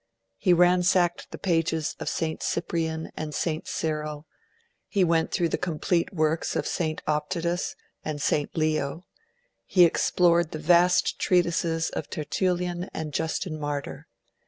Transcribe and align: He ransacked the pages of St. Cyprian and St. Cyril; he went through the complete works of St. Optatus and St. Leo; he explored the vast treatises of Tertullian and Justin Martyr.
He 0.39 0.51
ransacked 0.51 1.29
the 1.29 1.37
pages 1.37 1.95
of 1.99 2.09
St. 2.09 2.41
Cyprian 2.41 3.11
and 3.15 3.35
St. 3.35 3.67
Cyril; 3.67 4.25
he 4.87 5.03
went 5.03 5.31
through 5.31 5.49
the 5.49 5.59
complete 5.59 6.11
works 6.11 6.55
of 6.55 6.65
St. 6.65 7.03
Optatus 7.07 7.75
and 8.03 8.19
St. 8.19 8.57
Leo; 8.57 9.03
he 9.67 9.85
explored 9.85 10.53
the 10.53 10.57
vast 10.57 11.19
treatises 11.19 11.91
of 11.91 12.09
Tertullian 12.09 12.89
and 12.95 13.13
Justin 13.13 13.59
Martyr. 13.59 14.07